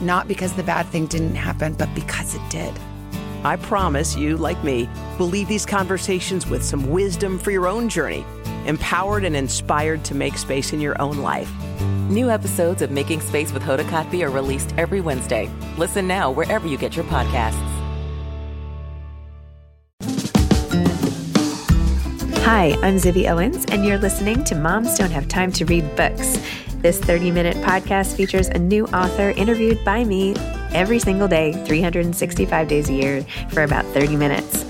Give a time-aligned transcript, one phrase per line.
[0.00, 2.72] not because the bad thing didn't happen, but because it did.
[3.44, 7.88] I promise you, like me, will leave these conversations with some wisdom for your own
[7.88, 8.24] journey,
[8.66, 11.50] empowered and inspired to make space in your own life.
[12.10, 15.48] New episodes of Making Space with Hoda Kotb are released every Wednesday.
[15.78, 17.54] Listen now wherever you get your podcasts.
[22.42, 26.36] Hi, I'm Zibby Owens, and you're listening to Moms Don't Have Time to Read Books.
[26.82, 30.34] This 30 minute podcast features a new author interviewed by me
[30.72, 34.69] every single day, 365 days a year, for about 30 minutes.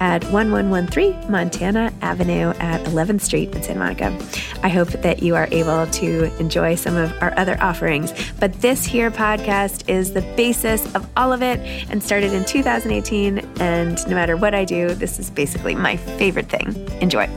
[0.00, 4.18] at 1113 Montana Avenue at 11th Street in Santa Monica.
[4.62, 8.12] I hope that you are able to enjoy some of our other offerings.
[8.40, 11.60] But this here podcast is the basis of all of it
[11.90, 13.38] and started in 2018.
[13.60, 16.74] And no matter what I do, this is basically my favorite thing.
[17.00, 17.28] Enjoy.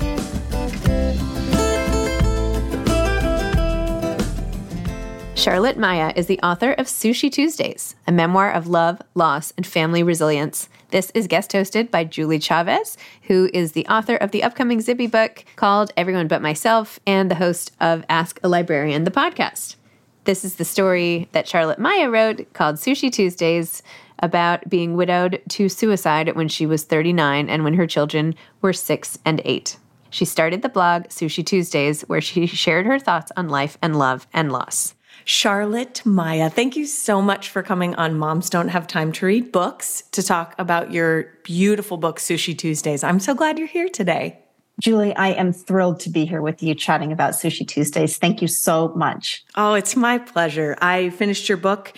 [5.41, 10.03] Charlotte Maya is the author of Sushi Tuesdays, a memoir of love, loss, and family
[10.03, 10.69] resilience.
[10.91, 15.09] This is guest hosted by Julie Chavez, who is the author of the upcoming Zibby
[15.09, 19.77] book called Everyone But Myself and the host of Ask a Librarian, the podcast.
[20.25, 23.81] This is the story that Charlotte Maya wrote called Sushi Tuesdays
[24.19, 29.17] about being widowed to suicide when she was 39 and when her children were six
[29.23, 29.77] and eight.
[30.09, 34.27] She started the blog Sushi Tuesdays, where she shared her thoughts on life and love
[34.33, 34.93] and loss.
[35.25, 39.51] Charlotte Maya, thank you so much for coming on Moms Don't Have Time to Read
[39.51, 43.03] Books to talk about your beautiful book, Sushi Tuesdays.
[43.03, 44.39] I'm so glad you're here today.
[44.79, 48.17] Julie, I am thrilled to be here with you chatting about Sushi Tuesdays.
[48.17, 49.43] Thank you so much.
[49.55, 50.75] Oh, it's my pleasure.
[50.81, 51.93] I finished your book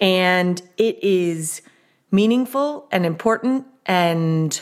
[0.00, 1.62] and it is
[2.10, 4.60] meaningful and important and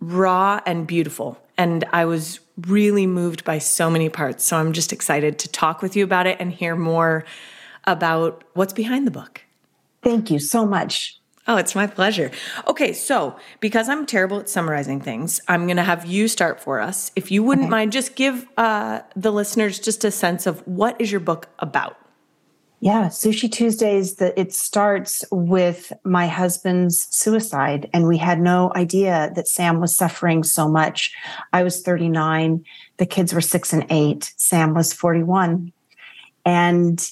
[0.00, 1.40] raw and beautiful.
[1.58, 4.44] And I was really moved by so many parts.
[4.44, 7.24] So I'm just excited to talk with you about it and hear more
[7.84, 9.42] about what's behind the book.
[10.02, 11.20] Thank you so much.
[11.46, 12.30] Oh, it's my pleasure.
[12.66, 16.80] Okay, so because I'm terrible at summarizing things, I'm going to have you start for
[16.80, 17.10] us.
[17.16, 17.70] If you wouldn't okay.
[17.70, 21.96] mind, just give uh, the listeners just a sense of what is your book about.
[22.82, 29.30] Yeah, Sushi Tuesdays, that it starts with my husband's suicide, and we had no idea
[29.34, 31.14] that Sam was suffering so much.
[31.52, 32.64] I was 39,
[32.96, 35.72] the kids were six and eight, Sam was 41.
[36.46, 37.10] And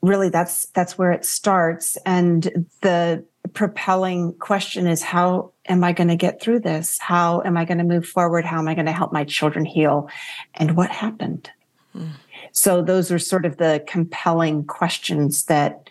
[0.00, 1.96] really that's that's where it starts.
[2.06, 6.98] And the propelling question is how am I going to get through this?
[6.98, 8.44] How am I going to move forward?
[8.44, 10.08] How am I going to help my children heal?
[10.54, 11.50] And what happened?
[11.92, 12.10] Hmm.
[12.56, 15.90] So those are sort of the compelling questions that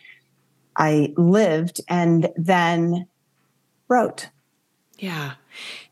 [0.76, 3.08] I lived and then
[3.88, 4.30] wrote.
[4.98, 5.34] Yeah.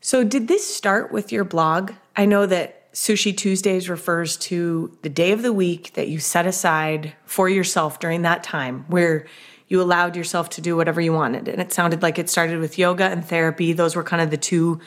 [0.00, 1.92] So did this start with your blog?
[2.16, 6.44] I know that Sushi Tuesdays refers to the day of the week that you set
[6.44, 9.26] aside for yourself during that time where
[9.68, 11.46] you allowed yourself to do whatever you wanted.
[11.46, 13.72] And it sounded like it started with yoga and therapy.
[13.72, 14.80] Those were kind of the two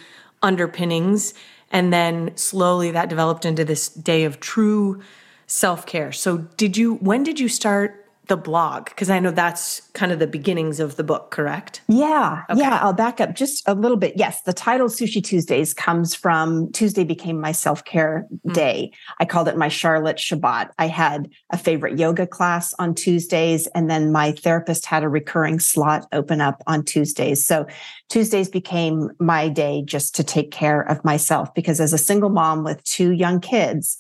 [0.44, 1.34] underpinnings.
[1.72, 5.01] And then slowly that developed into this day of true
[5.48, 6.12] self care.
[6.12, 8.86] So, did you, when did you start the blog?
[8.86, 11.82] Because I know that's kind of the beginnings of the book, correct?
[11.88, 12.44] Yeah.
[12.50, 12.60] Okay.
[12.60, 12.80] Yeah.
[12.82, 14.14] I'll back up just a little bit.
[14.16, 14.42] Yes.
[14.44, 18.54] The title Sushi Tuesdays comes from Tuesday became my self care mm-hmm.
[18.54, 18.92] day.
[19.20, 20.72] I called it my Charlotte Shabbat.
[20.78, 25.60] I had a favorite yoga class on Tuesdays, and then my therapist had a recurring
[25.60, 27.46] slot open up on Tuesdays.
[27.46, 27.66] So
[28.10, 32.64] Tuesdays became my day just to take care of myself because as a single mom
[32.64, 33.98] with two young kids,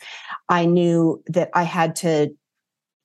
[0.49, 2.35] I knew that I had to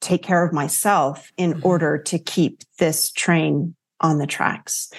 [0.01, 1.67] take care of myself in mm-hmm.
[1.67, 4.91] order to keep this train on the tracks.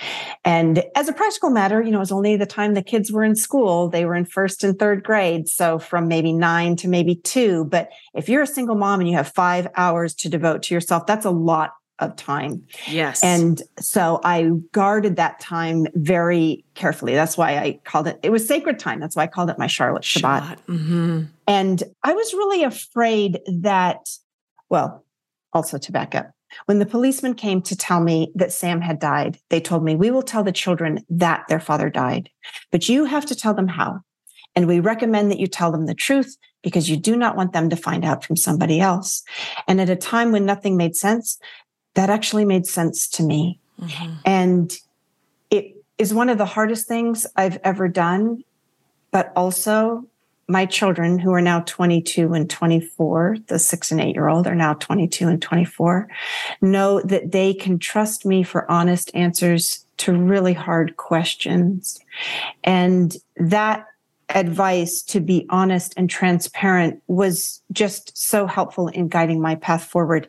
[0.45, 3.23] And as a practical matter, you know, it was only the time the kids were
[3.23, 3.89] in school.
[3.89, 5.49] They were in first and third grade.
[5.49, 7.65] So from maybe nine to maybe two.
[7.65, 11.05] But if you're a single mom and you have five hours to devote to yourself,
[11.05, 12.65] that's a lot of time.
[12.87, 13.23] Yes.
[13.23, 17.13] And so I guarded that time very carefully.
[17.13, 18.99] That's why I called it, it was sacred time.
[18.99, 20.21] That's why I called it my Charlotte Shabbat.
[20.21, 20.57] Shabbat.
[20.67, 21.23] Mm-hmm.
[21.47, 24.09] And I was really afraid that
[24.73, 25.05] well,
[25.53, 26.31] also to back up.
[26.65, 30.09] When the policeman came to tell me that Sam had died, they told me, We
[30.09, 32.29] will tell the children that their father died,
[32.71, 33.99] but you have to tell them how.
[34.55, 37.69] And we recommend that you tell them the truth because you do not want them
[37.69, 39.21] to find out from somebody else.
[39.67, 41.37] And at a time when nothing made sense,
[41.93, 43.59] that actually made sense to me.
[43.79, 44.13] Mm-hmm.
[44.25, 44.77] And
[45.49, 48.43] it is one of the hardest things I've ever done,
[49.11, 50.05] but also
[50.47, 54.55] my children, who are now 22 and 24, the six and eight year old are
[54.55, 56.09] now 22 and 24,
[56.61, 61.99] know that they can trust me for honest answers to really hard questions.
[62.63, 63.87] And that
[64.29, 70.27] advice to be honest and transparent was just so helpful in guiding my path forward.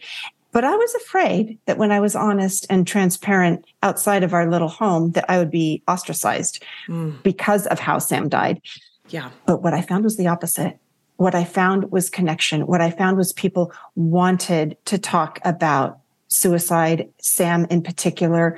[0.55, 4.69] But I was afraid that when I was honest and transparent outside of our little
[4.69, 7.21] home, that I would be ostracized mm.
[7.25, 8.63] because of how Sam died.
[9.09, 9.31] Yeah.
[9.47, 10.79] But what I found was the opposite.
[11.17, 12.69] What I found was connection.
[12.69, 15.99] What I found was people wanted to talk about
[16.29, 18.57] suicide, Sam in particular.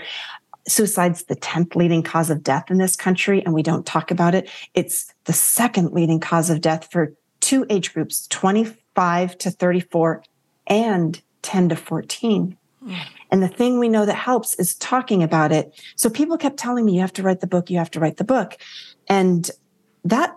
[0.68, 4.34] Suicide's the 10th leading cause of death in this country, and we don't talk about
[4.34, 4.50] it.
[4.74, 10.22] It's the second leading cause of death for two age groups 25 to 34
[10.66, 12.56] and 10 to 14.
[12.84, 12.96] Mm.
[13.30, 15.80] And the thing we know that helps is talking about it.
[15.94, 18.16] So people kept telling me, you have to write the book, you have to write
[18.16, 18.56] the book.
[19.08, 19.48] And
[20.04, 20.36] that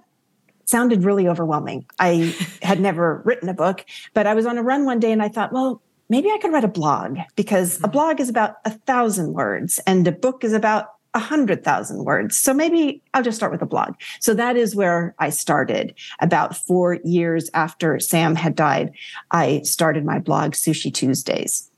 [0.65, 1.87] sounded really overwhelming.
[1.97, 5.21] I had never written a book, but I was on a run one day and
[5.21, 7.91] I thought, well, maybe I could write a blog because a mm-hmm.
[7.91, 10.89] blog is about a thousand words and a book is about
[11.19, 12.37] a hundred thousand words.
[12.37, 13.95] So maybe I'll just start with a blog.
[14.21, 15.93] So that is where I started.
[16.21, 18.91] About four years after Sam had died,
[19.31, 21.68] I started my blog, Sushi Tuesdays.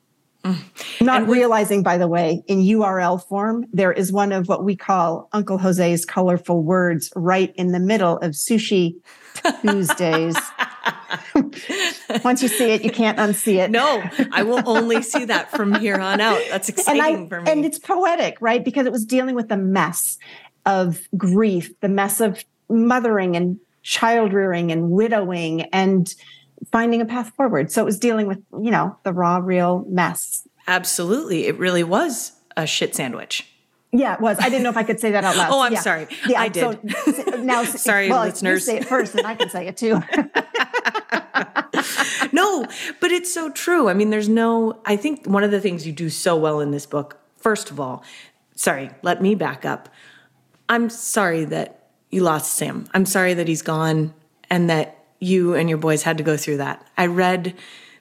[0.44, 1.02] Mm.
[1.02, 4.76] Not with, realizing, by the way, in URL form, there is one of what we
[4.76, 8.96] call Uncle Jose's colorful words right in the middle of Sushi
[9.62, 10.36] Tuesdays.
[12.24, 13.70] Once you see it, you can't unsee it.
[13.70, 16.42] No, I will only see that from here on out.
[16.50, 17.52] That's exciting I, for me.
[17.52, 18.64] And it's poetic, right?
[18.64, 20.18] Because it was dealing with the mess
[20.66, 26.14] of grief, the mess of mothering and child rearing and widowing and
[26.72, 27.72] finding a path forward.
[27.72, 30.48] So it was dealing with, you know, the raw, real mess.
[30.68, 31.48] Absolutely.
[31.48, 33.48] It really was a shit sandwich.
[33.94, 34.38] Yeah, it was.
[34.40, 35.50] I didn't know if I could say that out loud.
[35.52, 35.82] oh, I'm yeah.
[35.82, 36.08] sorry.
[36.26, 36.64] Yeah, I did.
[36.64, 36.80] So,
[37.40, 38.66] now, sorry, well, listeners.
[38.66, 39.96] You say it first, and I can say it too.
[42.32, 42.66] no,
[43.02, 43.90] but it's so true.
[43.90, 44.82] I mean, there's no.
[44.86, 47.82] I think one of the things you do so well in this book, first of
[47.82, 48.06] all,
[48.56, 49.90] sorry, let me back up.
[50.70, 52.88] I'm sorry that you lost Sam.
[52.94, 54.14] I'm sorry that he's gone,
[54.50, 56.86] and that you and your boys had to go through that.
[56.98, 57.54] I read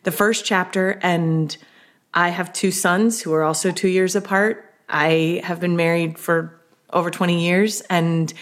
[0.03, 1.57] the first chapter, and
[2.13, 4.75] I have two sons who are also two years apart.
[4.89, 6.59] I have been married for
[6.93, 8.33] over 20 years, and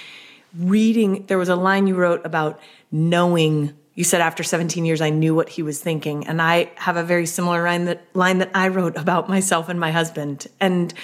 [0.57, 3.75] reading, there was a line you wrote about knowing.
[3.95, 6.27] You said after 17 years, I knew what he was thinking.
[6.27, 9.79] And I have a very similar line that, line that I wrote about myself and
[9.79, 10.47] my husband.
[10.61, 10.95] And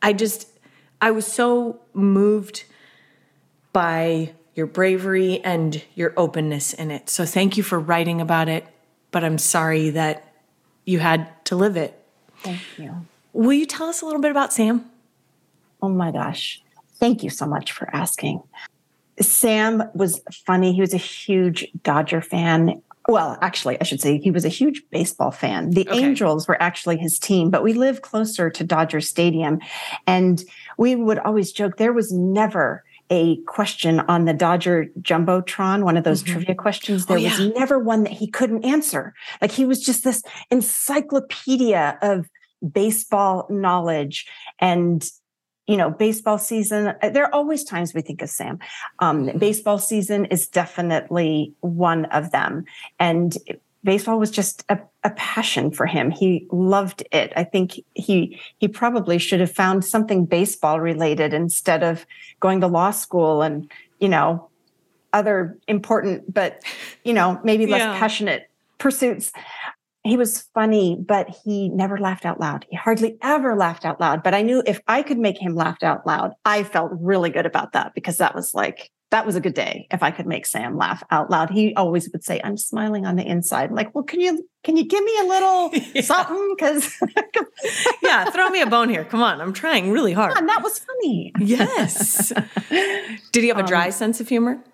[0.00, 0.48] I just,
[1.00, 2.64] I was so moved
[3.72, 7.08] by your bravery and your openness in it.
[7.08, 8.66] So thank you for writing about it,
[9.10, 10.34] but I'm sorry that
[10.84, 11.98] you had to live it.
[12.38, 13.06] Thank you.
[13.32, 14.84] Will you tell us a little bit about Sam?
[15.80, 16.62] Oh my gosh.
[16.96, 18.42] Thank you so much for asking.
[19.20, 20.72] Sam was funny.
[20.72, 22.82] He was a huge Dodger fan.
[23.08, 25.70] Well, actually, I should say he was a huge baseball fan.
[25.70, 25.98] The okay.
[25.98, 29.60] Angels were actually his team, but we live closer to Dodger Stadium.
[30.06, 30.44] And
[30.78, 36.04] we would always joke there was never a question on the Dodger Jumbotron, one of
[36.04, 36.32] those mm-hmm.
[36.32, 37.04] trivia questions.
[37.04, 37.38] There oh, yeah.
[37.38, 39.12] was never one that he couldn't answer.
[39.42, 42.26] Like he was just this encyclopedia of
[42.72, 44.26] baseball knowledge
[44.58, 45.04] and
[45.66, 48.60] you know baseball season there are always times we think of sam
[49.00, 49.38] um, mm-hmm.
[49.38, 52.64] baseball season is definitely one of them
[53.00, 53.36] and
[53.84, 56.10] baseball was just a, a, passion for him.
[56.10, 57.32] He loved it.
[57.36, 62.06] I think he he probably should have found something baseball related instead of
[62.40, 64.48] going to law school and you know
[65.12, 66.62] other important but
[67.04, 67.98] you know maybe less yeah.
[67.98, 68.48] passionate
[68.78, 69.32] pursuits.
[70.04, 72.66] He was funny, but he never laughed out loud.
[72.68, 74.24] He hardly ever laughed out loud.
[74.24, 77.46] But I knew if I could make him laugh out loud, I felt really good
[77.46, 80.46] about that because that was like that was a good day if I could make
[80.46, 81.50] Sam laugh out loud.
[81.50, 83.68] He always would say, I'm smiling on the inside.
[83.68, 86.00] I'm like, well, can you can you give me a little yeah.
[86.00, 86.54] something?
[86.56, 86.98] Because
[88.02, 89.04] Yeah, throw me a bone here.
[89.04, 89.40] Come on.
[89.40, 90.36] I'm trying really hard.
[90.36, 91.32] On, that was funny.
[91.38, 92.32] Yes.
[93.32, 94.64] Did he have a dry um, sense of humor?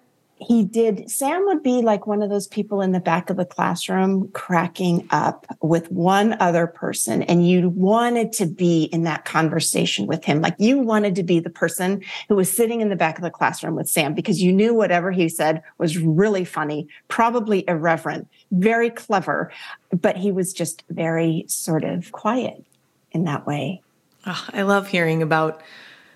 [0.40, 3.44] He did sam would be like one of those people in the back of the
[3.44, 10.06] classroom cracking up with one other person and you wanted to be in that conversation
[10.06, 10.40] with him.
[10.40, 13.30] Like you wanted to be the person who was sitting in the back of the
[13.30, 18.90] classroom with sam because you knew whatever he said was really funny probably irreverent very
[18.90, 19.50] clever
[19.92, 22.64] but he was just very sort of quiet
[23.12, 23.82] in that way.
[24.26, 25.62] Oh, i love hearing about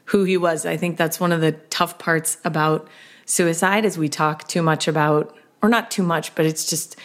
[0.06, 0.66] who he was.
[0.66, 2.88] I think that's one of the tough parts about
[3.24, 6.96] suicide as we talk too much about, or not too much, but it's just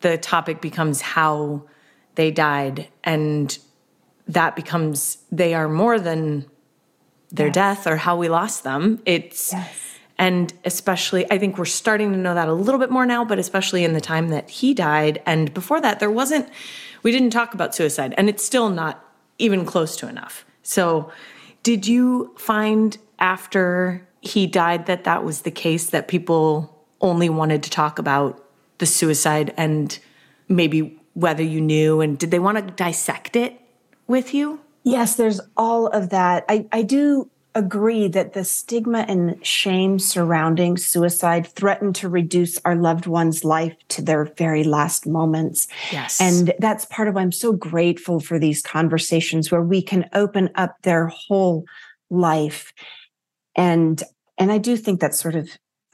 [0.00, 1.62] the topic becomes how
[2.14, 2.88] they died.
[3.04, 3.56] And
[4.28, 6.46] that becomes, they are more than
[7.30, 7.54] their yes.
[7.54, 9.00] death or how we lost them.
[9.06, 9.74] It's, yes.
[10.18, 13.38] and especially, I think we're starting to know that a little bit more now, but
[13.38, 15.22] especially in the time that he died.
[15.24, 16.48] And before that, there wasn't,
[17.02, 19.04] we didn't talk about suicide, and it's still not
[19.38, 20.44] even close to enough.
[20.62, 21.10] So,
[21.62, 27.62] did you find after he died that that was the case that people only wanted
[27.64, 28.42] to talk about
[28.78, 29.98] the suicide and
[30.48, 33.60] maybe whether you knew and did they want to dissect it
[34.06, 39.44] with you yes there's all of that i, I do agree that the stigma and
[39.44, 45.68] shame surrounding suicide threaten to reduce our loved one's life to their very last moments.
[45.90, 46.20] Yes.
[46.20, 50.50] And that's part of why I'm so grateful for these conversations where we can open
[50.54, 51.64] up their whole
[52.08, 52.72] life
[53.54, 54.02] and
[54.38, 55.48] and i do think that's sort of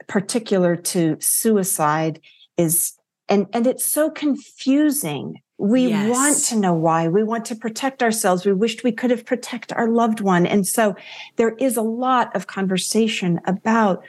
[0.07, 2.19] particular to suicide
[2.57, 2.93] is
[3.27, 6.09] and and it's so confusing we yes.
[6.09, 9.73] want to know why we want to protect ourselves we wished we could have protect
[9.73, 10.95] our loved one and so
[11.35, 14.03] there is a lot of conversation about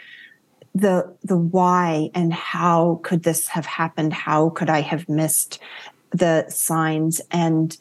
[0.74, 5.58] the the why and how could this have happened how could i have missed
[6.12, 7.76] the signs and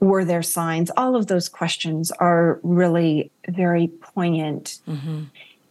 [0.00, 0.90] were there signs?
[0.96, 4.80] All of those questions are really very poignant.
[4.88, 5.24] Mm-hmm.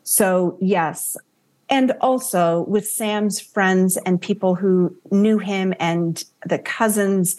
[0.06, 1.18] So, yes.
[1.68, 7.36] And also with Sam's friends and people who knew him and the cousins,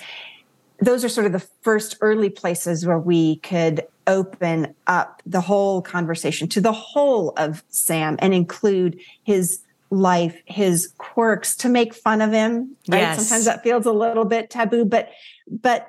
[0.81, 5.81] those are sort of the first early places where we could open up the whole
[5.81, 12.21] conversation to the whole of Sam and include his life, his quirks to make fun
[12.21, 12.77] of him.
[12.89, 12.99] Right?
[12.99, 13.19] Yes.
[13.19, 15.11] Sometimes that feels a little bit taboo, but
[15.49, 15.89] but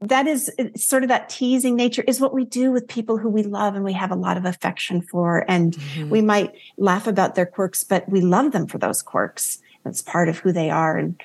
[0.00, 3.42] that is sort of that teasing nature is what we do with people who we
[3.42, 5.44] love and we have a lot of affection for.
[5.46, 6.08] And mm-hmm.
[6.08, 9.58] we might laugh about their quirks, but we love them for those quirks.
[9.84, 11.20] It's part of who they are and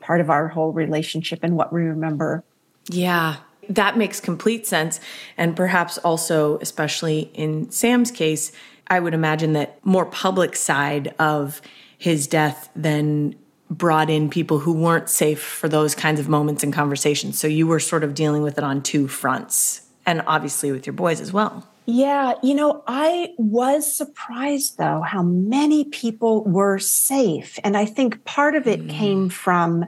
[0.00, 2.42] part of our whole relationship and what we remember.
[2.88, 3.36] Yeah,
[3.68, 4.98] that makes complete sense.
[5.36, 8.50] And perhaps also, especially in Sam's case,
[8.88, 11.62] I would imagine that more public side of
[11.98, 13.36] his death than
[13.72, 17.38] brought in people who weren't safe for those kinds of moments and conversations.
[17.38, 20.92] So you were sort of dealing with it on two fronts and obviously with your
[20.92, 21.66] boys as well.
[21.86, 27.58] Yeah, you know, I was surprised though how many people were safe.
[27.64, 28.90] And I think part of it mm.
[28.90, 29.86] came from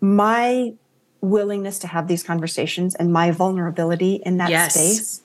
[0.00, 0.74] my
[1.20, 4.74] willingness to have these conversations and my vulnerability in that yes.
[4.74, 5.22] space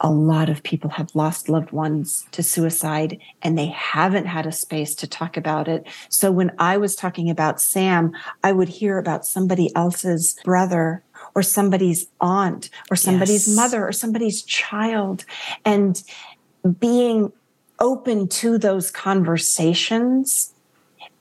[0.00, 4.52] a lot of people have lost loved ones to suicide and they haven't had a
[4.52, 5.86] space to talk about it.
[6.08, 11.02] So when I was talking about Sam, I would hear about somebody else's brother
[11.34, 13.56] or somebody's aunt or somebody's yes.
[13.56, 15.24] mother or somebody's child
[15.64, 16.02] and
[16.78, 17.32] being
[17.78, 20.54] open to those conversations.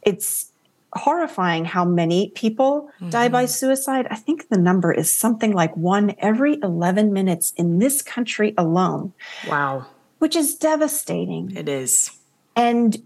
[0.04, 0.52] It's
[0.94, 3.10] horrifying how many people mm-hmm.
[3.10, 3.52] die by mm-hmm.
[3.52, 4.08] suicide.
[4.10, 9.14] I think the number is something like one every 11 minutes in this country alone.
[9.48, 9.86] Wow.
[10.20, 11.56] Which is devastating.
[11.56, 12.12] It is.
[12.56, 12.98] And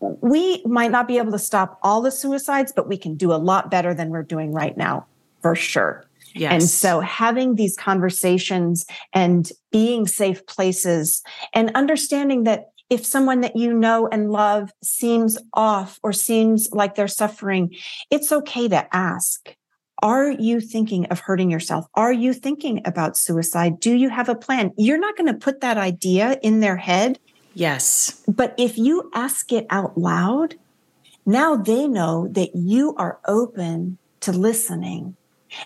[0.00, 3.36] we might not be able to stop all the suicides, but we can do a
[3.36, 5.06] lot better than we're doing right now,
[5.40, 6.06] for sure.
[6.34, 6.52] Yes.
[6.52, 11.22] And so having these conversations and being safe places
[11.52, 16.94] and understanding that if someone that you know and love seems off or seems like
[16.94, 17.74] they're suffering,
[18.10, 19.54] it's okay to ask.
[20.02, 21.86] Are you thinking of hurting yourself?
[21.94, 23.80] Are you thinking about suicide?
[23.80, 24.72] Do you have a plan?
[24.76, 27.18] You're not going to put that idea in their head.
[27.54, 28.22] Yes.
[28.28, 30.56] But if you ask it out loud,
[31.24, 35.16] now they know that you are open to listening.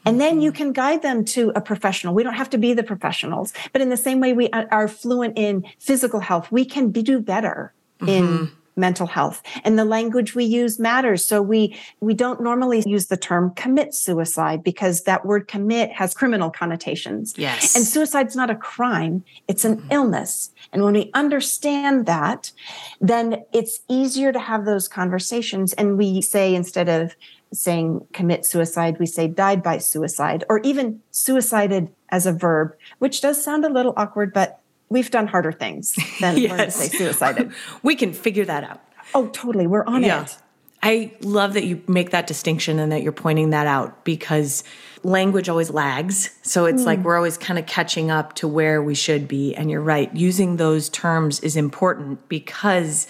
[0.05, 2.15] And then you can guide them to a professional.
[2.15, 5.37] We don't have to be the professionals, but in the same way we are fluent
[5.37, 8.09] in physical health, we can be, do better mm-hmm.
[8.09, 9.43] in mental health.
[9.65, 11.27] And the language we use matters.
[11.27, 16.15] So we we don't normally use the term commit suicide because that word commit has
[16.15, 17.35] criminal connotations.
[17.37, 17.75] Yes.
[17.75, 19.25] And suicide's not a crime.
[19.49, 19.93] It's an mm-hmm.
[19.93, 20.51] illness.
[20.73, 22.53] And when we understand that
[23.01, 25.73] then it's easier to have those conversations.
[25.73, 27.17] And we say instead of
[27.53, 33.21] saying commit suicide we say died by suicide or even suicided as a verb which
[33.21, 36.51] does sound a little awkward but we've done harder things than yes.
[36.51, 37.53] learn to say suicided.
[37.83, 38.81] we can figure that out.
[39.15, 39.67] Oh, totally.
[39.67, 40.23] We're on yeah.
[40.23, 40.37] it.
[40.81, 44.63] I love that you make that distinction and that you're pointing that out because
[45.03, 46.31] language always lags.
[46.43, 46.87] So it's mm.
[46.87, 49.57] like we're always kind of catching up to where we should be.
[49.57, 53.09] And you're right, using those terms is important because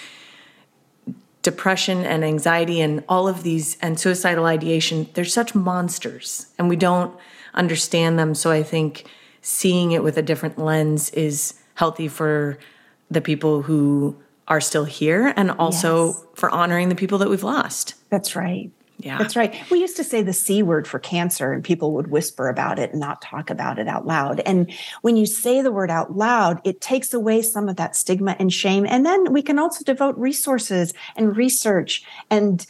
[1.42, 6.76] depression and anxiety and all of these and suicidal ideation, they're such monsters and we
[6.76, 7.16] don't
[7.54, 8.34] understand them.
[8.34, 9.06] So I think
[9.40, 12.58] seeing it with a different lens is healthy for
[13.10, 14.16] the people who
[14.48, 16.24] are still here and also yes.
[16.34, 17.94] for honoring the people that we've lost.
[18.10, 18.70] That's right.
[18.98, 19.16] Yeah.
[19.16, 19.54] That's right.
[19.70, 22.90] We used to say the C word for cancer and people would whisper about it
[22.90, 24.40] and not talk about it out loud.
[24.40, 28.34] And when you say the word out loud, it takes away some of that stigma
[28.40, 28.84] and shame.
[28.86, 32.66] And then we can also devote resources and research and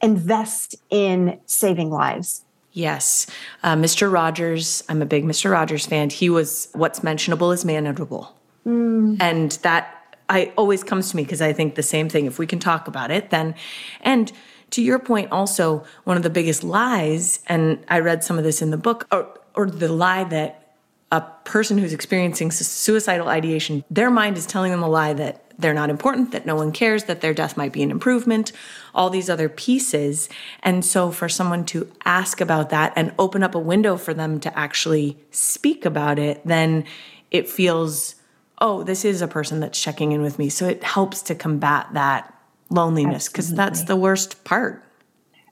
[0.00, 2.44] invest in saving lives.
[2.72, 3.26] Yes.
[3.64, 4.12] Uh, Mr.
[4.12, 5.50] Rogers, I'm a big Mr.
[5.50, 6.10] Rogers fan.
[6.10, 8.36] He was what's mentionable is manageable.
[8.64, 9.16] Mm.
[9.20, 12.26] And that I always comes to me because I think the same thing.
[12.26, 13.54] If we can talk about it, then,
[14.02, 14.30] and
[14.70, 18.62] to your point, also, one of the biggest lies, and I read some of this
[18.62, 20.74] in the book, or, or the lie that
[21.12, 25.72] a person who's experiencing suicidal ideation, their mind is telling them a lie that they're
[25.72, 28.52] not important, that no one cares, that their death might be an improvement,
[28.94, 30.28] all these other pieces.
[30.62, 34.40] And so for someone to ask about that and open up a window for them
[34.40, 36.84] to actually speak about it, then
[37.30, 38.16] it feels,
[38.60, 40.50] oh, this is a person that's checking in with me.
[40.50, 42.35] So it helps to combat that
[42.70, 44.82] loneliness because that's the worst part.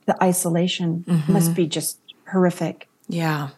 [0.05, 1.33] The isolation mm-hmm.
[1.33, 1.99] must be just
[2.31, 2.87] horrific.
[3.07, 3.49] Yeah.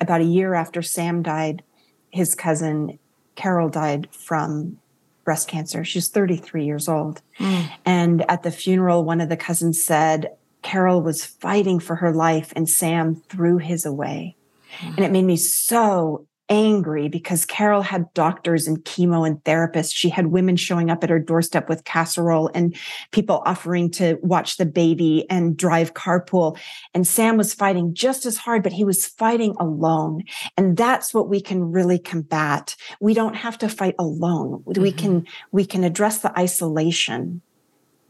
[0.00, 1.62] About a year after Sam died,
[2.10, 2.98] his cousin
[3.34, 4.78] Carol died from
[5.24, 5.84] breast cancer.
[5.84, 7.22] She's 33 years old.
[7.38, 7.70] Mm.
[7.84, 12.52] And at the funeral, one of the cousins said Carol was fighting for her life
[12.54, 14.36] and Sam threw his away.
[14.80, 14.96] Mm.
[14.96, 19.94] And it made me so angry because Carol had doctors and chemo and therapists.
[19.94, 22.76] She had women showing up at her doorstep with casserole and
[23.12, 26.58] people offering to watch the baby and drive carpool.
[26.92, 30.24] And Sam was fighting just as hard, but he was fighting alone.
[30.56, 32.76] And that's what we can really combat.
[33.00, 34.62] We don't have to fight alone.
[34.66, 34.82] Mm-hmm.
[34.82, 37.40] We can, we can address the isolation.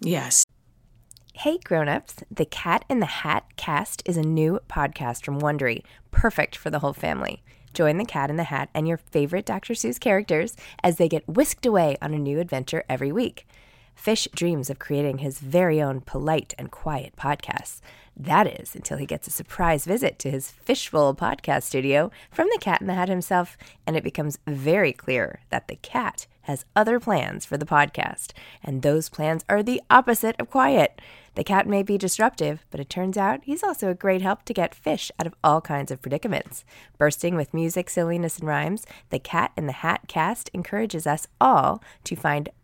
[0.00, 0.44] Yes.
[1.36, 6.54] Hey grown-ups, the Cat in the Hat cast is a new podcast from Wondery, perfect
[6.54, 7.42] for the whole family.
[7.74, 9.74] Join the Cat in the Hat and your favorite Dr.
[9.74, 13.46] Seuss characters as they get whisked away on a new adventure every week.
[13.94, 17.80] Fish dreams of creating his very own polite and quiet podcasts.
[18.16, 22.60] That is until he gets a surprise visit to his Fishbowl podcast studio from the
[22.60, 27.00] Cat in the Hat himself, and it becomes very clear that the cat has other
[27.00, 31.00] plans for the podcast, and those plans are the opposite of quiet.
[31.34, 34.54] The cat may be disruptive, but it turns out he's also a great help to
[34.54, 36.64] get fish out of all kinds of predicaments.
[36.98, 41.82] Bursting with music, silliness, and rhymes, the Cat in the Hat cast encourages us all
[42.04, 42.50] to find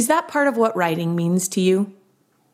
[0.00, 1.92] Is that part of what writing means to you?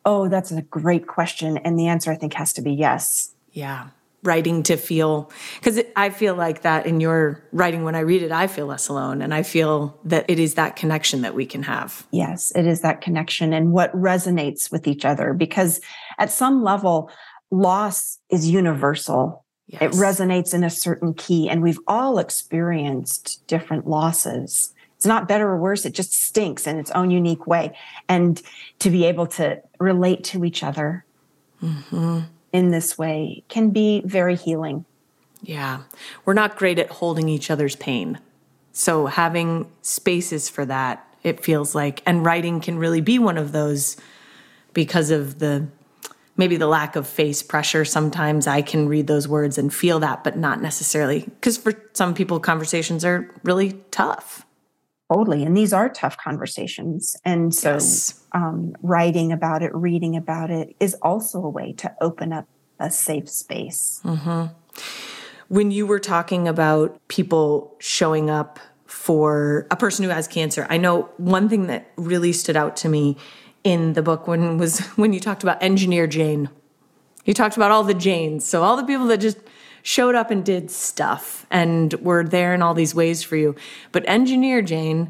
[0.03, 1.55] Oh, that's a great question.
[1.55, 3.33] And the answer I think has to be yes.
[3.53, 3.87] Yeah
[4.23, 8.31] writing to feel because I feel like that in your writing when I read it
[8.31, 11.63] I feel less alone and I feel that it is that connection that we can
[11.63, 12.05] have.
[12.11, 15.79] Yes, it is that connection and what resonates with each other because
[16.17, 17.09] at some level
[17.51, 19.45] loss is universal.
[19.67, 19.81] Yes.
[19.83, 24.73] It resonates in a certain key and we've all experienced different losses.
[24.97, 27.77] It's not better or worse, it just stinks in its own unique way
[28.09, 28.41] and
[28.79, 31.05] to be able to relate to each other.
[31.59, 32.21] hmm
[32.53, 34.85] in this way can be very healing.
[35.41, 35.83] Yeah.
[36.25, 38.19] We're not great at holding each other's pain.
[38.71, 43.51] So having spaces for that, it feels like, and writing can really be one of
[43.51, 43.97] those
[44.73, 45.67] because of the
[46.35, 50.23] maybe the lack of face pressure sometimes i can read those words and feel that
[50.23, 54.45] but not necessarily because for some people conversations are really tough
[55.11, 55.43] Totally.
[55.43, 57.15] And these are tough conversations.
[57.23, 58.21] And so Yes.
[58.33, 62.45] um, writing about it, reading about it is also a way to open up
[62.79, 64.01] a safe space.
[65.47, 70.77] when you were talking about people showing up for a person who has cancer i
[70.77, 73.17] know one thing that really stood out to me
[73.63, 76.49] in the book when was when you talked about engineer jane
[77.25, 79.37] you talked about all the janes so all the people that just
[79.87, 83.55] showed up and did stuff and were there in all these ways for you
[83.91, 85.09] but engineer jane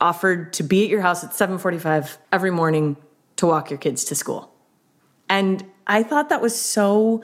[0.00, 2.96] offered to be at your house at 7:45 every morning
[3.36, 4.52] to walk your kids to school
[5.28, 7.22] and I thought that was so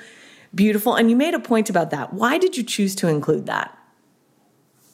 [0.55, 0.95] beautiful.
[0.95, 2.13] And you made a point about that.
[2.13, 3.77] Why did you choose to include that?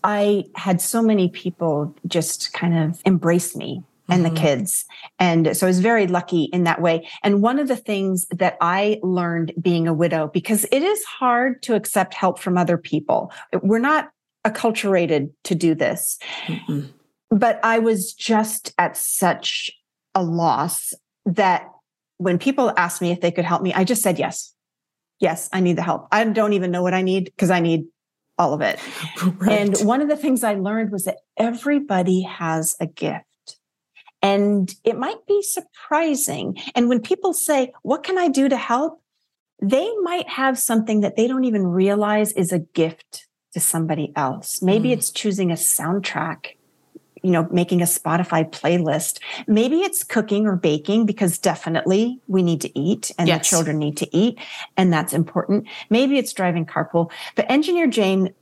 [0.05, 4.39] I had so many people just kind of embrace me and the mm-hmm.
[4.39, 4.85] kids.
[5.19, 7.09] And so I was very lucky in that way.
[7.23, 11.63] And one of the things that I learned being a widow, because it is hard
[11.65, 14.11] to accept help from other people, we're not
[14.47, 16.19] acculturated to do this.
[17.31, 19.71] But I was just at such
[20.15, 21.69] a loss that
[22.19, 24.55] when people asked me if they could help me, I just said yes.
[25.19, 26.09] Yes, I need the help.
[26.13, 27.87] I don't even know what I need because I need
[28.39, 28.79] all of it.
[29.49, 33.25] And one of the things I learned was that everybody has a gift.
[34.23, 36.59] And it might be surprising.
[36.75, 39.03] And when people say, What can I do to help?
[39.63, 44.61] They might have something that they don't even realize is a gift to somebody else.
[44.61, 44.93] Maybe mm.
[44.93, 46.57] it's choosing a soundtrack,
[47.23, 49.19] you know, making a Spotify playlist.
[49.47, 53.39] Maybe it's cooking or baking because definitely we need to eat and Yes.
[53.39, 54.39] the children need to eat.
[54.77, 55.67] And that's important.
[55.89, 57.11] Maybe it's driving carpool.
[57.35, 58.35] But Engineer Jane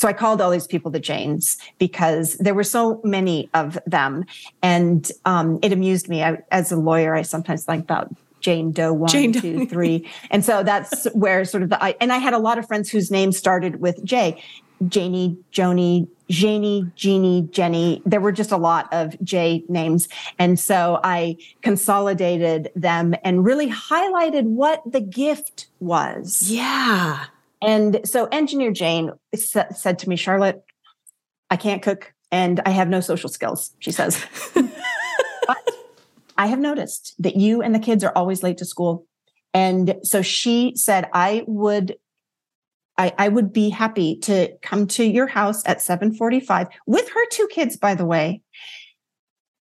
[0.00, 4.24] so I called all these people the Janes because there were so many of them,
[4.62, 6.24] and um, it amused me.
[6.24, 8.10] I, as a lawyer, I sometimes like about
[8.40, 9.40] Jane Doe one, Jane Doe.
[9.42, 11.84] two, three, and so that's where sort of the.
[11.84, 14.42] I, and I had a lot of friends whose names started with J,
[14.88, 18.00] Janie, Joni, Janie, Jeannie, Jenny.
[18.06, 20.08] There were just a lot of J names,
[20.38, 26.50] and so I consolidated them and really highlighted what the gift was.
[26.50, 27.26] Yeah.
[27.62, 30.62] And so Engineer Jane sa- said to me, Charlotte,
[31.50, 34.24] I can't cook and I have no social skills, she says.
[34.54, 35.70] but
[36.38, 39.06] I have noticed that you and the kids are always late to school.
[39.52, 41.96] And so she said, I would.
[42.98, 47.48] I, I would be happy to come to your house at 745 with her two
[47.50, 48.42] kids, by the way.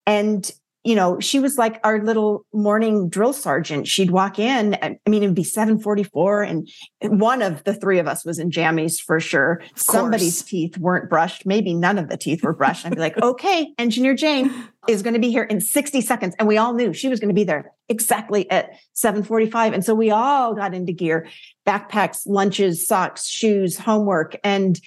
[0.07, 0.51] And
[0.87, 3.89] you know, she was like our little morning drill sergeant.
[3.89, 4.77] She'd walk in.
[4.81, 6.45] I mean, it'd be 744.
[6.45, 6.69] And
[7.03, 9.61] one of the three of us was in jammies for sure.
[9.75, 11.45] Somebody's teeth weren't brushed.
[11.45, 12.87] Maybe none of the teeth were brushed.
[12.87, 14.55] I'd be like, okay, Engineer Jane
[14.87, 16.37] is going to be here in 60 seconds.
[16.39, 19.73] And we all knew she was going to be there exactly at 745.
[19.73, 21.27] And so we all got into gear,
[21.67, 24.37] backpacks, lunches, socks, shoes, homework.
[24.45, 24.81] And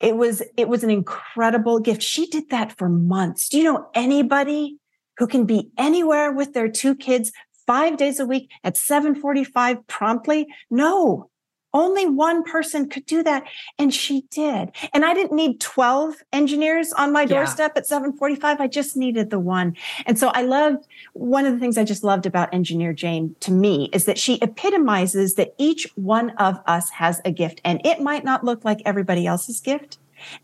[0.00, 2.00] it was, it was an incredible gift.
[2.00, 3.50] She did that for months.
[3.50, 4.78] Do you know anybody
[5.20, 7.30] who can be anywhere with their two kids
[7.66, 10.46] five days a week at 745 promptly?
[10.70, 11.28] No,
[11.74, 13.44] only one person could do that.
[13.78, 14.70] And she did.
[14.94, 17.26] And I didn't need 12 engineers on my Yeah.
[17.36, 18.62] doorstep at 745.
[18.62, 19.76] I just needed the one.
[20.06, 23.52] And so I loved one of the things I just loved about Engineer Jane to
[23.52, 28.00] me is that she epitomizes that each one of us has a gift and it
[28.00, 29.98] might not look like everybody else's gift.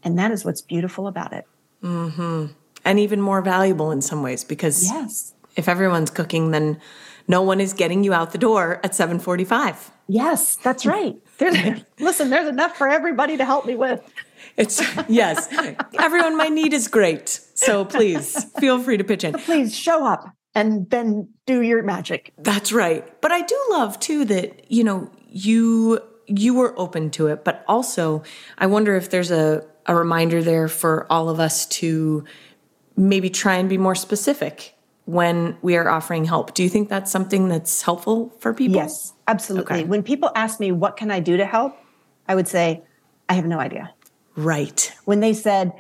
[0.04, 1.46] And that is what's beautiful about it.
[1.82, 2.52] Mm-hmm.
[2.86, 5.34] And even more valuable in some ways because Yes.
[5.56, 6.80] if everyone's cooking, then
[7.28, 9.90] no one is getting you out the door at 745.
[10.08, 11.16] Yes, that's right.
[11.38, 11.56] There's,
[12.00, 14.00] listen, there's enough for everybody to help me with.
[14.56, 15.48] It's yes.
[15.98, 17.28] Everyone my need is great.
[17.54, 19.32] So please feel free to pitch in.
[19.34, 22.32] Please show up and then do your magic.
[22.38, 23.20] That's right.
[23.20, 27.64] But I do love too that, you know, you you were open to it, but
[27.68, 28.22] also
[28.58, 32.24] I wonder if there's a, a reminder there for all of us to
[32.96, 36.54] maybe try and be more specific when we are offering help.
[36.54, 38.76] Do you think that's something that's helpful for people?
[38.76, 39.76] Yes, absolutely.
[39.80, 39.84] Okay.
[39.84, 41.76] When people ask me, what can I do to help?
[42.26, 42.82] I would say,
[43.28, 43.92] I have no idea.
[44.34, 44.92] Right.
[45.04, 45.72] When they said,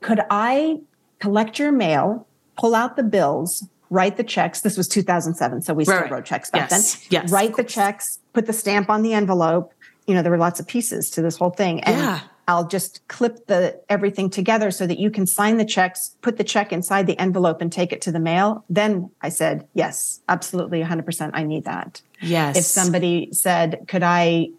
[0.00, 0.78] could I
[1.20, 2.26] collect your mail,
[2.58, 4.60] pull out the bills, write the checks?
[4.60, 6.10] This was 2007, so we still Right.
[6.10, 7.06] wrote checks back Yes, then.
[7.22, 9.72] yes, Write the checks, put the stamp on the envelope.
[10.06, 11.82] You know, there were lots of pieces to this whole thing.
[11.84, 12.20] And Yeah.
[12.48, 16.44] I'll just clip the everything together so that you can sign the checks, put the
[16.44, 18.64] check inside the envelope and take it to the mail.
[18.70, 22.02] Then I said, yes, absolutely 100% I need that.
[22.20, 22.56] Yes.
[22.56, 24.50] If somebody said, could I,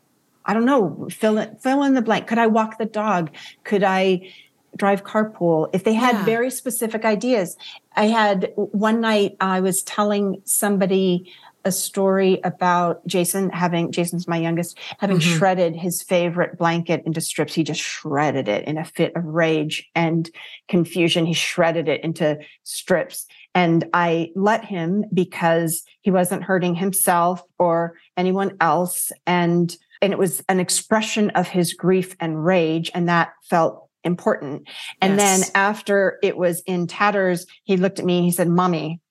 [0.45, 2.27] I don't know, fill it, fill in the blank.
[2.27, 3.31] Could I walk the dog?
[3.63, 4.33] Could I
[4.75, 6.25] drive carpool, if they had Yeah.
[6.25, 7.57] very specific ideas.
[7.95, 11.31] I had one night I was telling somebody
[11.67, 15.37] a story about Jason having Jason's my youngest having Mhm.
[15.37, 17.53] shredded his favorite blanket into strips.
[17.53, 20.27] He just shredded it in a fit of rage and
[20.67, 21.25] confusion.
[21.27, 23.27] He shredded it into strips.
[23.53, 29.11] And I let him because he wasn't hurting himself or anyone else.
[29.27, 32.91] And and it was an expression of his grief and rage.
[32.93, 34.67] And that felt important.
[35.01, 39.01] And then after it was in tatters, he looked at me and he said, Mommy,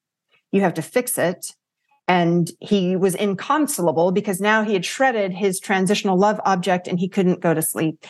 [0.53, 1.53] you have to fix it.
[2.09, 7.09] And he was inconsolable because now he had shredded his transitional love object and he
[7.09, 8.05] couldn't go to sleep.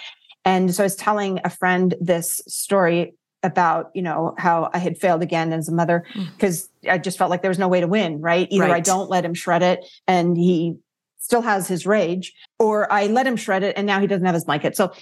[0.44, 4.98] And so I was telling a friend this story about, you know, how I had
[4.98, 6.24] failed again as a mother hmm.
[6.34, 8.48] because I just felt like there was no way to win, right?
[8.50, 10.76] Either I don't let him shred it and he
[11.26, 14.34] still has his rage, or I let him shred it and now he doesn't have
[14.36, 14.76] his blanket.
[14.76, 14.92] So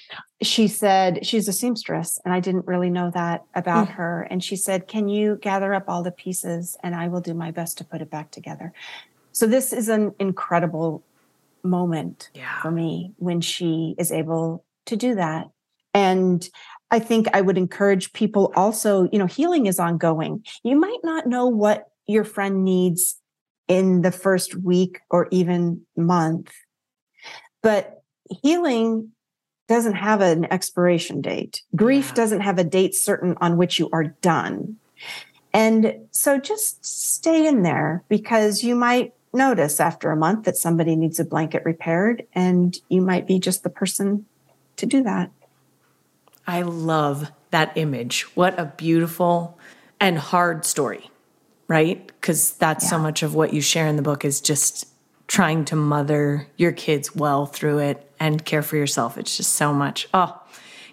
[0.40, 3.92] she said she's a seamstress and I didn't really know that about mm.
[3.92, 4.26] her.
[4.30, 7.50] And she said, Can you gather up all the pieces and I will do my
[7.50, 8.72] best to put it back together?
[9.32, 11.04] So this is an incredible
[11.62, 12.58] moment Yeah.
[12.62, 15.50] for me when she is able to do that.
[15.92, 16.48] And
[16.90, 20.42] I think I would encourage people also, you know, healing is ongoing.
[20.62, 23.20] You might not know what your friend needs
[23.68, 26.52] in the first week or even month,
[27.62, 28.02] but
[28.42, 29.10] healing
[29.68, 31.62] doesn't have an expiration date.
[31.74, 32.14] Grief Yeah.
[32.14, 34.76] doesn't have a date certain on which you are done.
[35.54, 40.96] And so just stay in there because you might notice after a month that somebody
[40.96, 44.26] needs a blanket repaired and you might be just the person
[44.76, 45.30] to do that.
[46.46, 48.22] I love that image.
[48.36, 49.58] What a beautiful
[50.00, 51.10] and hard story,
[51.68, 52.06] right?
[52.06, 54.86] Because that's so much of what you share in the book is just
[55.26, 59.16] trying to mother your kids well through it and care for yourself.
[59.16, 60.08] It's just so much.
[60.12, 60.38] Oh,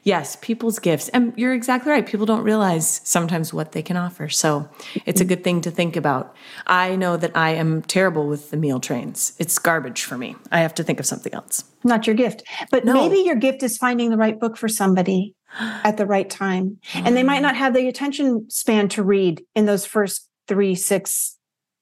[0.04, 1.10] yes, people's gifts.
[1.10, 2.06] And you're exactly right.
[2.06, 4.30] People don't realize sometimes what they can offer.
[4.30, 4.70] So
[5.06, 6.36] it's a good thing to think about.
[6.66, 10.36] I know that I am terrible with the meal trains, it's garbage for me.
[10.52, 11.64] I have to think of something else.
[11.84, 12.44] Not your gift.
[12.70, 12.94] But No.
[12.94, 16.78] maybe your gift is finding the right book for somebody at the right time.
[16.94, 17.44] And they might mm.
[17.44, 21.38] not have the attention span to read in those first three, six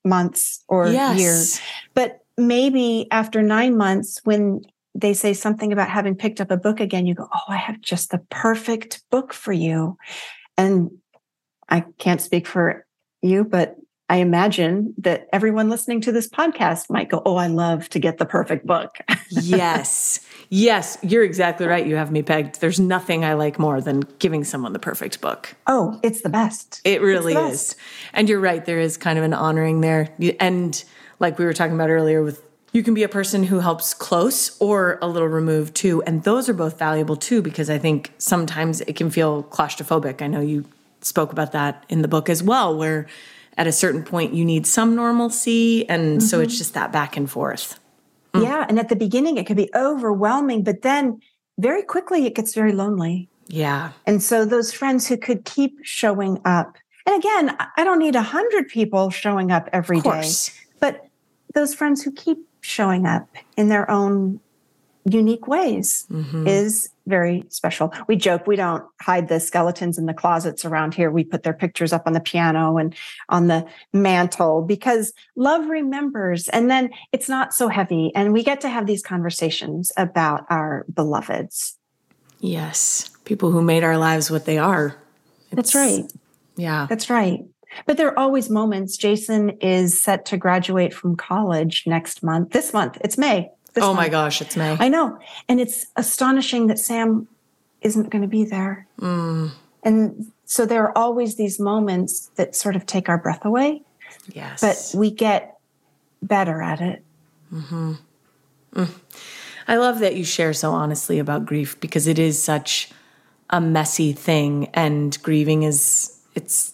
[0.06, 1.18] months or Yes.
[1.18, 1.62] years.
[1.94, 4.62] But maybe after nine months, when
[4.96, 7.82] they say something about having picked up a book again, you go, Oh, I have
[7.82, 9.98] just the perfect book for you.
[10.58, 10.92] And
[11.68, 12.86] I can't speak for
[13.22, 13.76] you, but
[14.10, 18.18] I imagine that everyone listening to this podcast might go, Oh, I love to get
[18.18, 18.98] the perfect book.
[19.30, 20.20] yes.
[20.50, 21.86] Yes, you're exactly right.
[21.86, 22.60] You have me pegged.
[22.60, 25.56] There's nothing I like more than giving someone the perfect book.
[25.68, 26.82] oh, it's the best.
[26.84, 27.76] It really the is.
[28.14, 28.66] And you're right.
[28.66, 30.10] There is kind of an honoring there.
[30.40, 30.84] And
[31.20, 32.42] like we were talking about earlier, with
[32.72, 36.02] you can be a person who helps close or a little removed too.
[36.04, 40.22] And those are both valuable too, because I think sometimes it can feel claustrophobic.
[40.22, 40.66] I know you
[41.02, 43.08] spoke about that in the book as well, where
[43.60, 45.88] at a certain point you need some normalcy.
[45.88, 46.46] And so mm-hmm.
[46.46, 47.80] it's just that back and forth.
[48.34, 48.64] Yeah.
[48.64, 48.70] Mm.
[48.70, 51.22] And at the beginning, it could be overwhelming, but then
[51.60, 53.28] very quickly it gets very lonely.
[53.48, 53.92] Yeah.
[54.08, 58.22] And so those friends who could keep showing up, and again, I- don't need a
[58.22, 60.30] hundred people showing up every day,
[60.80, 61.08] but
[61.54, 64.40] those friends who keep showing up in their own
[65.06, 66.48] unique ways Mm-hmm.
[66.48, 67.92] is very special.
[68.08, 71.10] We joke we don't hide the skeletons in the closets around here.
[71.10, 72.94] We put their pictures up on the piano and
[73.30, 78.62] on the mantle because love remembers and then it's not so heavy and we get
[78.62, 81.78] to have these conversations about our beloveds.
[82.40, 83.10] Yes.
[83.26, 84.96] People who made our lives what they are.
[85.52, 86.04] That's right.
[86.58, 86.86] Yeah.
[86.90, 87.44] That's right.
[87.86, 88.98] But there are always moments.
[88.98, 92.52] Jason is set to graduate from college next month.
[92.52, 92.98] This month.
[93.02, 93.52] It's May.
[93.78, 94.12] Oh my month.
[94.12, 94.76] gosh, it's May.
[94.80, 95.20] I know.
[95.48, 97.28] And it's astonishing that Sam
[97.82, 98.88] isn't going to be there.
[99.00, 99.52] Mm.
[99.84, 103.84] And so there are always these moments that sort of take our breath away,
[104.34, 104.62] yes.
[104.62, 105.58] but we get
[106.22, 107.04] better at it.
[109.68, 112.92] I love that you share so honestly about grief because it is such
[113.50, 116.74] a messy thing and grieving is it's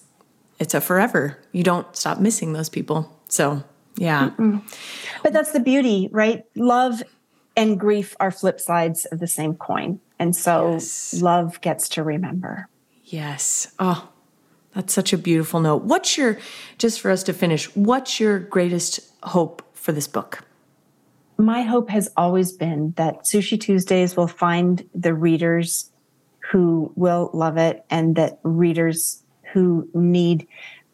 [0.59, 1.37] it's a forever.
[1.51, 3.11] You don't stop missing those people.
[3.27, 3.63] So,
[3.97, 4.31] yeah.
[5.23, 6.43] But that's the beauty, right?
[6.55, 7.03] Love
[7.55, 9.99] and grief are flip sides of the same coin.
[10.19, 11.21] And so Yes.
[11.21, 12.67] love gets to remember.
[13.05, 13.73] Yes.
[13.79, 14.09] Oh,
[14.73, 15.83] that's such a beautiful note.
[15.83, 16.37] What's your
[16.77, 20.41] just for us to finish, what's your greatest hope for this book?
[21.37, 25.91] my hope has always been that Sushi Tuesdays will find the readers
[26.49, 30.47] who will love it and that readers who need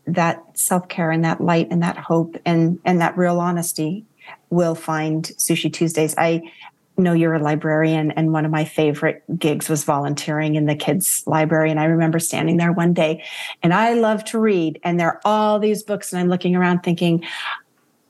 [0.07, 4.05] that self-care and that light and that hope and and that real honesty
[4.49, 6.15] will find Sushi Tuesdays.
[6.17, 6.51] I
[6.97, 11.23] know you're a librarian and one of my favorite gigs was volunteering in the kids
[11.25, 13.23] library and i remember standing there one day
[13.63, 16.81] and i love to read and there are all these books and i'm looking around
[16.81, 17.23] thinking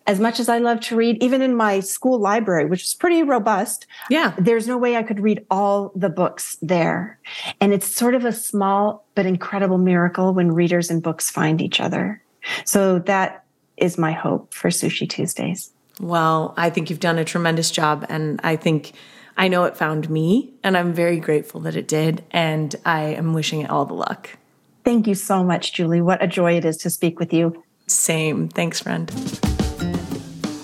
[0.08, 3.24] as much as i love to read even in my school library which is pretty
[3.24, 7.20] robust yeah there's no way i could read all the books there
[7.60, 11.80] and it's sort of a small but incredible miracle when readers and books find each
[11.80, 12.22] other
[12.66, 13.44] so that
[13.78, 18.06] is my hope for sushi tuesdays well, I think you've done a tremendous job.
[18.10, 18.94] And I think
[19.38, 22.24] I know it found me, and I'm very grateful that it did.
[22.32, 24.38] And I am wishing it all the luck.
[24.84, 26.02] Thank you so much, Julie.
[26.02, 27.64] What a joy it is to speak with you.
[27.88, 28.50] Same.
[28.50, 29.51] Thanks, friend.